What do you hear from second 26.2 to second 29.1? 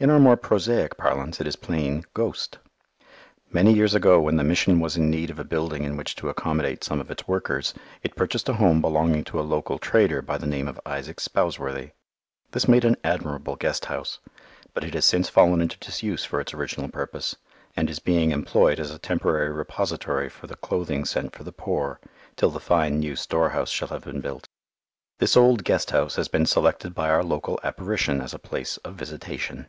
been selected by our local apparition as a place of